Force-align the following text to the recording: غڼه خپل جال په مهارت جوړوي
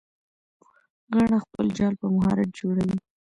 غڼه 1.15 1.37
خپل 1.45 1.65
جال 1.77 1.93
په 2.01 2.07
مهارت 2.15 2.49
جوړوي 2.59 2.97